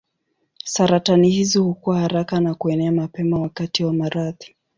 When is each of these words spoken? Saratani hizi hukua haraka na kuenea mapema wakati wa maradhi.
Saratani 0.65 1.29
hizi 1.29 1.59
hukua 1.59 1.99
haraka 1.99 2.39
na 2.39 2.55
kuenea 2.55 2.91
mapema 2.91 3.39
wakati 3.41 3.83
wa 3.83 3.93
maradhi. 3.93 4.55